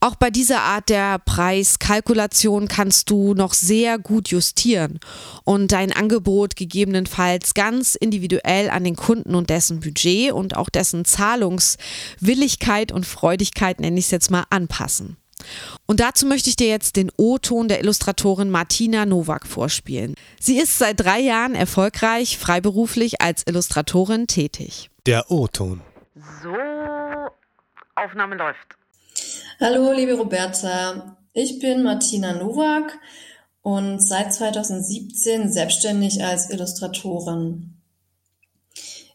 [0.00, 5.00] Auch bei dieser Art der Preiskalkulation kannst du noch sehr gut justieren
[5.44, 11.06] und dein Angebot gegebenenfalls ganz individuell an den Kunden und dessen Budget und auch dessen
[11.06, 15.16] Zahlungswilligkeit und Freudigkeit, nenne ich es jetzt mal, anpassen.
[15.86, 20.14] Und dazu möchte ich dir jetzt den O-Ton der Illustratorin Martina Nowak vorspielen.
[20.40, 24.90] Sie ist seit drei Jahren erfolgreich freiberuflich als Illustratorin tätig.
[25.06, 25.80] Der O-Ton.
[26.42, 26.54] So,
[27.94, 28.76] Aufnahme läuft.
[29.60, 31.16] Hallo, liebe Roberta.
[31.32, 32.98] Ich bin Martina Nowak
[33.62, 37.75] und seit 2017 selbstständig als Illustratorin.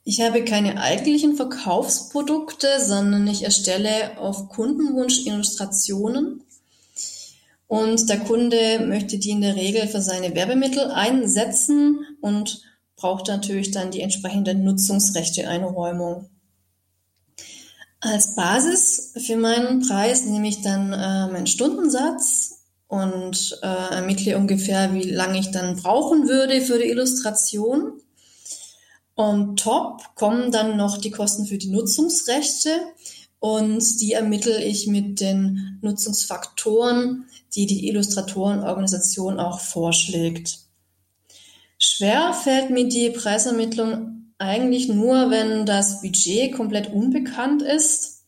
[0.04, 6.44] Ich habe keine eigentlichen Verkaufsprodukte, sondern ich erstelle auf Kundenwunsch Illustrationen.
[7.68, 12.64] Und der Kunde möchte die in der Regel für seine Werbemittel einsetzen und
[12.96, 16.30] braucht natürlich dann die entsprechende Nutzungsrechte-Einräumung.
[18.00, 24.94] Als Basis für meinen Preis nehme ich dann äh, meinen Stundensatz und äh, ermittle ungefähr,
[24.94, 27.94] wie lange ich dann brauchen würde für die Illustration.
[29.22, 32.72] On top kommen dann noch die Kosten für die Nutzungsrechte
[33.40, 40.58] und die ermittle ich mit den Nutzungsfaktoren, die die Illustratorenorganisation auch vorschlägt.
[41.78, 48.24] Schwer fällt mir die Preisermittlung eigentlich nur, wenn das Budget komplett unbekannt ist,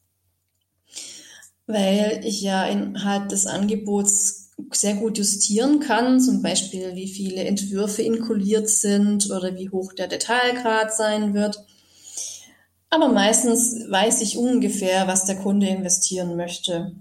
[1.65, 8.01] weil ich ja innerhalb des Angebots sehr gut justieren kann, zum Beispiel wie viele Entwürfe
[8.01, 11.63] inkludiert sind oder wie hoch der Detailgrad sein wird.
[12.89, 16.95] Aber meistens weiß ich ungefähr, was der Kunde investieren möchte.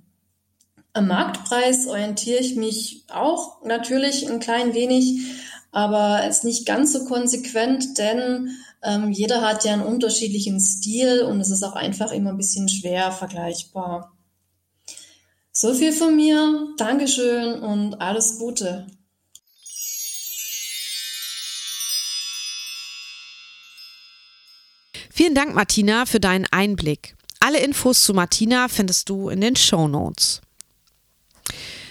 [0.94, 5.20] Am Marktpreis orientiere ich mich auch natürlich ein klein wenig,
[5.70, 8.50] aber ist nicht ganz so konsequent, denn
[8.82, 12.68] ähm, jeder hat ja einen unterschiedlichen Stil und es ist auch einfach immer ein bisschen
[12.68, 14.12] schwer vergleichbar.
[15.54, 16.68] So viel von mir.
[16.78, 18.86] Dankeschön und alles Gute.
[25.10, 27.14] Vielen Dank, Martina, für deinen Einblick.
[27.38, 30.40] Alle Infos zu Martina findest du in den Show Notes.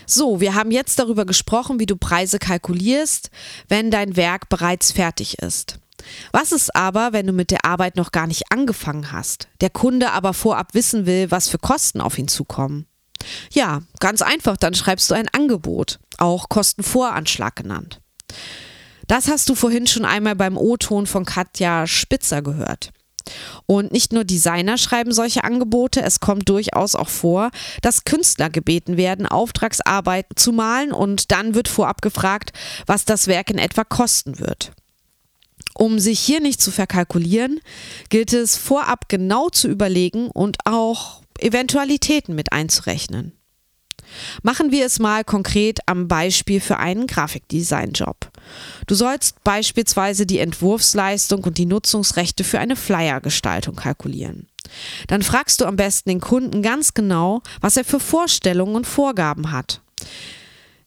[0.07, 3.29] So, wir haben jetzt darüber gesprochen, wie du Preise kalkulierst,
[3.67, 5.79] wenn dein Werk bereits fertig ist.
[6.31, 10.11] Was ist aber, wenn du mit der Arbeit noch gar nicht angefangen hast, der Kunde
[10.11, 12.87] aber vorab wissen will, was für Kosten auf ihn zukommen?
[13.51, 18.01] Ja, ganz einfach, dann schreibst du ein Angebot, auch Kostenvoranschlag genannt.
[19.07, 22.91] Das hast du vorhin schon einmal beim O-Ton von Katja Spitzer gehört.
[23.65, 28.97] Und nicht nur Designer schreiben solche Angebote, es kommt durchaus auch vor, dass Künstler gebeten
[28.97, 32.51] werden, Auftragsarbeit zu malen und dann wird vorab gefragt,
[32.85, 34.71] was das Werk in etwa kosten wird.
[35.73, 37.59] Um sich hier nicht zu verkalkulieren,
[38.09, 43.33] gilt es vorab genau zu überlegen und auch Eventualitäten mit einzurechnen.
[44.43, 48.29] Machen wir es mal konkret am Beispiel für einen Grafikdesign-Job.
[48.87, 54.47] Du sollst beispielsweise die Entwurfsleistung und die Nutzungsrechte für eine Flyer-Gestaltung kalkulieren.
[55.07, 59.51] Dann fragst du am besten den Kunden ganz genau, was er für Vorstellungen und Vorgaben
[59.51, 59.81] hat.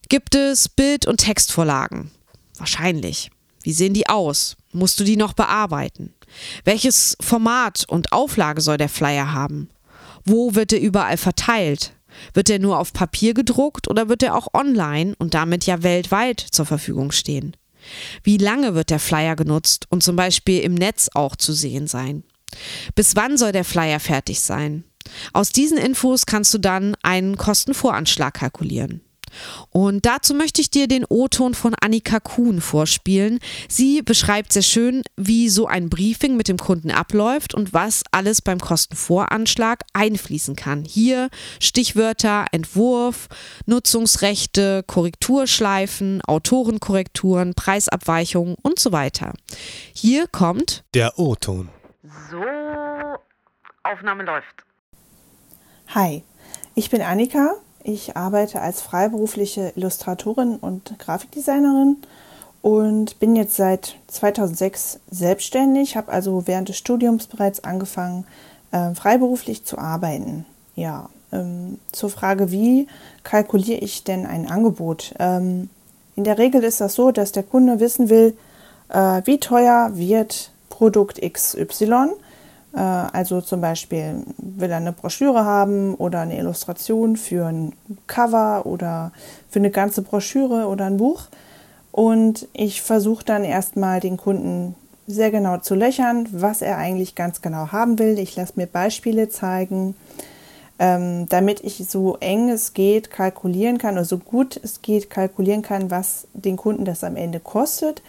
[0.09, 2.11] Gibt es Bild- und Textvorlagen?
[2.59, 3.31] Wahrscheinlich.
[3.63, 4.57] Wie sehen die aus?
[4.73, 6.13] Musst du die noch bearbeiten?
[6.65, 9.71] Welches Format und Auflage soll der Flyer haben?
[10.25, 11.93] Wo wird er überall verteilt?
[12.33, 16.41] Wird er nur auf Papier gedruckt oder wird er auch online und damit ja weltweit
[16.41, 17.57] zur Verfügung stehen?
[18.23, 22.25] Wie lange wird der Flyer genutzt und zum Beispiel im Netz auch zu sehen sein?
[22.95, 24.85] Bis wann soll der Flyer fertig sein?
[25.33, 29.03] Aus diesen Infos kannst du dann einen Kostenvoranschlag kalkulieren.
[29.71, 33.39] Und dazu möchte ich dir den O-Ton von Annika Kuhn vorspielen.
[33.69, 38.43] Sie beschreibt sehr schön, wie so ein Briefing mit dem Kunden abläuft und was alles
[38.43, 40.85] beim Kostenvoranschlag einfließen kann.
[40.85, 41.29] Hier
[41.61, 43.29] Stichwörter Entwurf,
[43.67, 49.33] Nutzungsrechte, Korrekturschleifen, Autorenkorrekturen, Preisabweichungen und so weiter.
[49.95, 51.69] Hier kommt der O-Ton.
[52.31, 52.43] So,
[53.83, 54.65] Aufnahme läuft.
[55.89, 56.25] Hi,
[56.75, 61.99] ich bin Annika ich arbeite als freiberufliche Illustratorin und Grafikdesignerin
[62.63, 68.27] und bin jetzt seit 2006 selbstständig, habe also während des Studiums bereits angefangen,
[68.73, 70.47] äh, freiberuflich zu arbeiten.
[70.75, 72.89] Ja, ähm, zur Frage, wie
[73.23, 75.15] kalkuliere ich denn ein Angebot?
[75.19, 75.69] Ähm,
[76.17, 78.35] in der Regel ist das so, dass der Kunde wissen will,
[78.89, 82.15] äh, wie teuer wird Produkt XY
[82.79, 87.73] also zum Beispiel will er eine Broschüre haben oder eine Illustration für ein
[88.07, 89.13] Cover oder
[89.49, 91.29] für eine ganze Broschüre oder ein Buch.
[91.93, 94.75] Und ich versuche dann erstmal den Kunden
[95.07, 98.19] sehr genau zu löchern, was er eigentlich ganz genau haben will.
[98.19, 99.95] Ich lasse mir Beispiele zeigen,
[100.81, 105.63] ähm, damit ich so eng es geht kalkulieren kann oder so gut es geht kalkulieren
[105.63, 108.03] kann, was den Kunden das am Ende kostet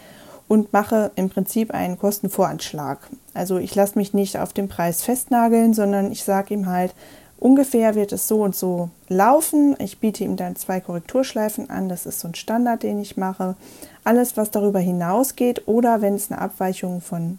[0.48, 2.98] und mache im Prinzip einen Kostenvoranschlag.
[3.34, 6.94] Also ich lasse mich nicht auf den Preis festnageln, sondern ich sage ihm halt,
[7.38, 9.76] ungefähr wird es so und so laufen.
[9.78, 13.56] Ich biete ihm dann zwei Korrekturschleifen an, das ist so ein Standard, den ich mache.
[14.04, 17.38] Alles, was darüber hinausgeht oder wenn es eine Abweichung von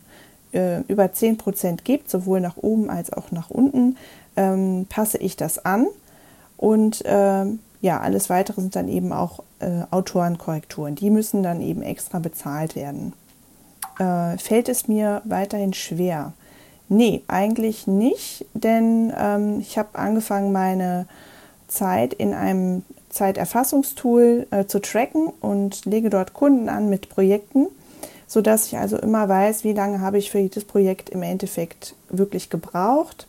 [0.52, 3.98] äh, über 10% gibt, sowohl nach oben als auch nach unten,
[4.36, 5.88] ähm, passe ich das an.
[6.58, 10.96] Und ähm, ja, alles weitere sind dann eben auch äh, Autorenkorrekturen.
[10.96, 13.14] Die müssen dann eben extra bezahlt werden.
[14.00, 16.34] Äh, fällt es mir weiterhin schwer?
[16.90, 21.06] Nee, eigentlich nicht, denn ähm, ich habe angefangen, meine
[21.68, 27.68] Zeit in einem Zeiterfassungstool äh, zu tracken und lege dort Kunden an mit Projekten,
[28.26, 32.50] sodass ich also immer weiß, wie lange habe ich für jedes Projekt im Endeffekt wirklich
[32.50, 33.28] gebraucht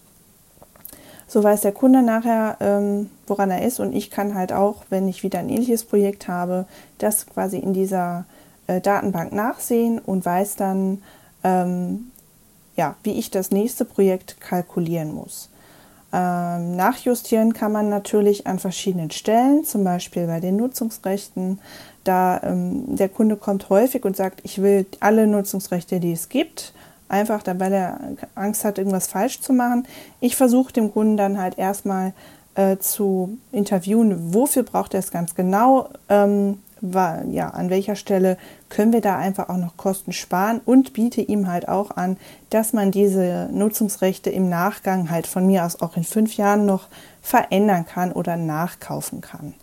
[1.28, 5.06] so weiß der Kunde nachher, ähm, woran er ist und ich kann halt auch, wenn
[5.08, 6.64] ich wieder ein ähnliches Projekt habe,
[6.96, 8.24] das quasi in dieser
[8.66, 11.02] äh, Datenbank nachsehen und weiß dann,
[11.44, 12.10] ähm,
[12.76, 15.50] ja, wie ich das nächste Projekt kalkulieren muss.
[16.10, 21.58] Ähm, nachjustieren kann man natürlich an verschiedenen Stellen, zum Beispiel bei den Nutzungsrechten.
[22.04, 26.72] Da ähm, der Kunde kommt häufig und sagt, ich will alle Nutzungsrechte, die es gibt
[27.08, 28.00] einfach, weil er
[28.34, 29.86] Angst hat, irgendwas falsch zu machen.
[30.20, 32.12] Ich versuche dem Kunden dann halt erstmal
[32.54, 38.36] äh, zu interviewen, wofür braucht er es ganz genau, ähm, war, ja, an welcher Stelle
[38.68, 42.16] können wir da einfach auch noch Kosten sparen und biete ihm halt auch an,
[42.50, 46.86] dass man diese Nutzungsrechte im Nachgang halt von mir aus auch in fünf Jahren noch
[47.22, 49.54] verändern kann oder nachkaufen kann.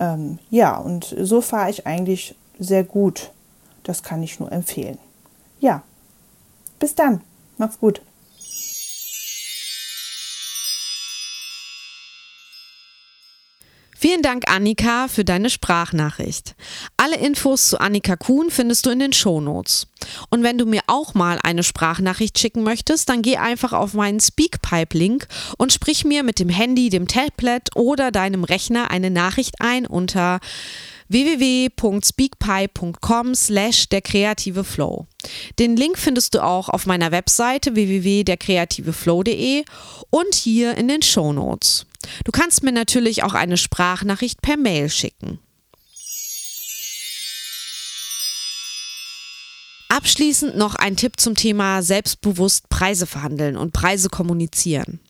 [0.00, 3.30] Ähm, ja, und so fahre ich eigentlich sehr gut.
[3.84, 4.98] Das kann ich nur empfehlen.
[5.60, 5.82] Ja,
[6.82, 7.20] bis dann.
[7.58, 8.02] Mach's gut.
[13.96, 16.56] Vielen Dank, Annika, für deine Sprachnachricht.
[16.96, 19.86] Alle Infos zu Annika Kuhn findest du in den Shownotes.
[20.28, 24.18] Und wenn du mir auch mal eine Sprachnachricht schicken möchtest, dann geh einfach auf meinen
[24.18, 29.86] Speakpipe-Link und sprich mir mit dem Handy, dem Tablet oder deinem Rechner eine Nachricht ein
[29.86, 30.40] unter
[31.08, 35.06] www.speakpipe.com slash der kreative Flow.
[35.58, 39.64] Den Link findest du auch auf meiner Webseite www.derkreativeflow.de
[40.10, 41.86] und hier in den Show Notes.
[42.24, 45.38] Du kannst mir natürlich auch eine Sprachnachricht per Mail schicken.
[49.88, 55.00] Abschließend noch ein Tipp zum Thema selbstbewusst Preise verhandeln und Preise kommunizieren.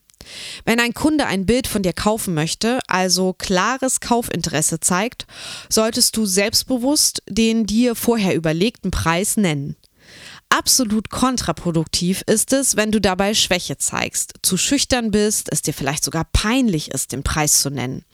[0.65, 5.27] Wenn ein Kunde ein Bild von dir kaufen möchte, also klares Kaufinteresse zeigt,
[5.69, 9.77] solltest du selbstbewusst den dir vorher überlegten Preis nennen.
[10.49, 16.05] Absolut kontraproduktiv ist es, wenn du dabei Schwäche zeigst, zu schüchtern bist, es dir vielleicht
[16.05, 18.05] sogar peinlich ist, den Preis zu nennen.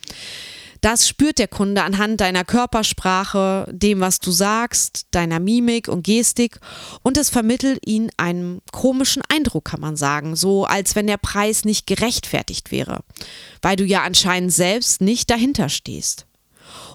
[0.81, 6.61] Das spürt der Kunde anhand deiner Körpersprache, dem, was du sagst, deiner Mimik und Gestik
[7.03, 11.64] und es vermittelt ihn einen komischen Eindruck, kann man sagen, so als wenn der Preis
[11.64, 13.01] nicht gerechtfertigt wäre,
[13.61, 16.26] weil du ja anscheinend selbst nicht dahinter stehst.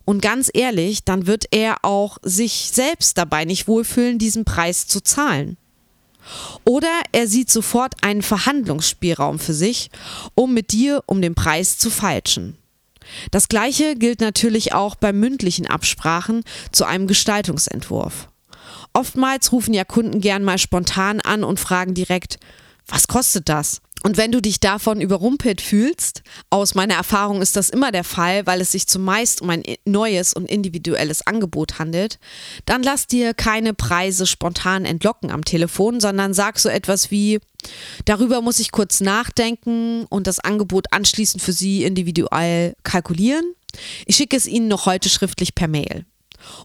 [0.06, 5.02] Und ganz ehrlich, dann wird er auch sich selbst dabei nicht wohlfühlen, diesen Preis zu
[5.02, 5.58] zahlen.
[6.66, 9.90] Oder er sieht sofort einen Verhandlungsspielraum für sich,
[10.36, 12.58] um mit dir um den Preis zu feilschen.
[13.32, 18.30] Das gleiche gilt natürlich auch bei mündlichen Absprachen zu einem Gestaltungsentwurf.
[18.94, 22.40] Oftmals rufen ja Kunden gern mal spontan an und fragen direkt,
[22.88, 23.82] was kostet das?
[24.04, 28.46] Und wenn du dich davon überrumpelt fühlst, aus meiner Erfahrung ist das immer der Fall,
[28.46, 32.20] weil es sich zumeist um ein neues und individuelles Angebot handelt,
[32.66, 37.40] dann lass dir keine Preise spontan entlocken am Telefon, sondern sag so etwas wie,
[38.04, 43.56] darüber muss ich kurz nachdenken und das Angebot anschließend für Sie individuell kalkulieren.
[44.06, 46.06] Ich schicke es Ihnen noch heute schriftlich per Mail.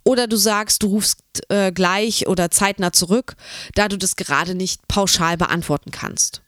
[0.03, 3.37] Oder du sagst, du rufst äh, gleich oder zeitnah zurück,
[3.77, 6.43] da du das gerade nicht pauschal beantworten kannst.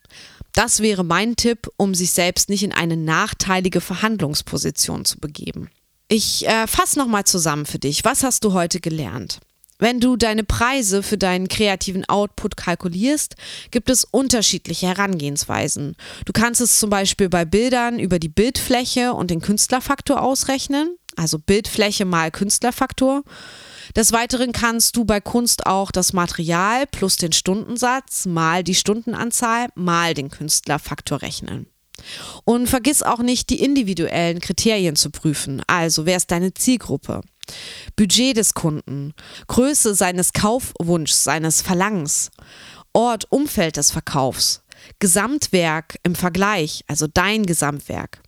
[0.54, 5.70] Das wäre mein Tipp, um sich selbst nicht in eine nachteilige Verhandlungsposition zu begeben.
[6.08, 8.04] Ich äh, fasse nochmal zusammen für dich.
[8.04, 9.40] Was hast du heute gelernt?
[9.80, 13.34] Wenn du deine Preise für deinen kreativen Output kalkulierst,
[13.70, 15.96] gibt es unterschiedliche Herangehensweisen.
[16.26, 21.38] Du kannst es zum Beispiel bei Bildern über die Bildfläche und den Künstlerfaktor ausrechnen, also
[21.38, 23.22] Bildfläche mal Künstlerfaktor.
[23.96, 29.68] Des Weiteren kannst du bei Kunst auch das Material plus den Stundensatz mal die Stundenanzahl
[29.74, 31.66] mal den Künstlerfaktor rechnen.
[32.44, 35.62] Und vergiss auch nicht, die individuellen Kriterien zu prüfen.
[35.66, 37.20] Also, wer ist deine Zielgruppe?
[37.96, 39.12] Budget des Kunden,
[39.48, 42.30] Größe seines Kaufwunschs, seines Verlangens,
[42.92, 44.62] Ort, Umfeld des Verkaufs,
[44.98, 48.22] Gesamtwerk im Vergleich, also dein Gesamtwerk,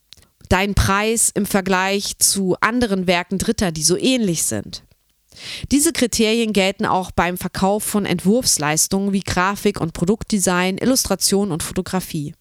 [0.48, 4.82] dein Preis im Vergleich zu anderen Werken Dritter, die so ähnlich sind.
[5.70, 12.34] Diese Kriterien gelten auch beim Verkauf von Entwurfsleistungen wie Grafik und Produktdesign, Illustration und Fotografie.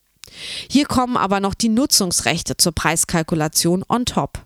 [0.70, 4.46] Hier kommen aber noch die Nutzungsrechte zur Preiskalkulation on top.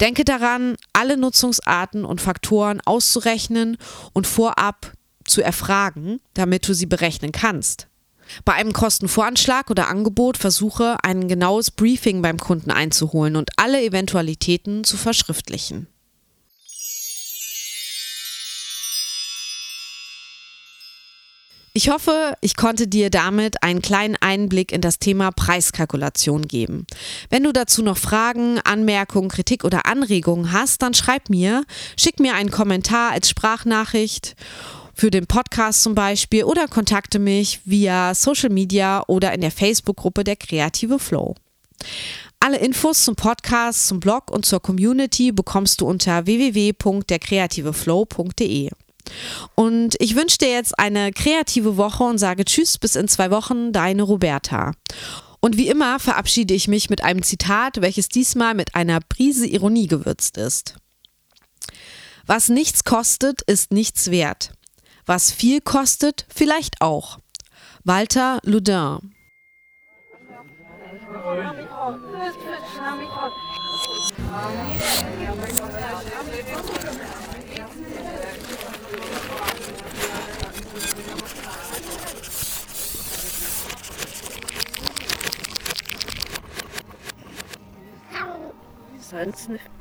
[0.00, 3.78] Denke daran, alle Nutzungsarten und Faktoren auszurechnen
[4.12, 4.92] und vorab
[5.24, 7.88] zu erfragen, damit du sie berechnen kannst.
[8.44, 14.84] Bei einem Kostenvoranschlag oder Angebot versuche, ein genaues Briefing beim Kunden einzuholen und alle Eventualitäten
[14.84, 15.86] zu verschriftlichen.
[21.72, 26.86] Ich hoffe, ich konnte dir damit einen kleinen Einblick in das Thema Preiskalkulation geben.
[27.28, 31.64] Wenn du dazu noch Fragen, Anmerkungen, Kritik oder Anregungen hast, dann schreib mir,
[31.98, 34.36] schick mir einen Kommentar als Sprachnachricht
[34.94, 40.24] für den Podcast zum Beispiel oder kontakte mich via Social Media oder in der Facebook-Gruppe
[40.24, 41.34] der Kreative Flow.
[42.40, 48.70] Alle Infos zum Podcast, zum Blog und zur Community bekommst du unter www.derkreativeflow.de.
[49.54, 53.72] Und ich wünsche dir jetzt eine kreative Woche und sage Tschüss bis in zwei Wochen,
[53.72, 54.72] deine Roberta.
[55.40, 59.86] Und wie immer verabschiede ich mich mit einem Zitat, welches diesmal mit einer Prise Ironie
[59.86, 60.74] gewürzt ist.
[62.26, 64.52] Was nichts kostet, ist nichts wert.
[65.04, 67.18] Was viel kostet, vielleicht auch.
[67.84, 69.14] Walter Ludin.
[89.12, 89.75] Nicht.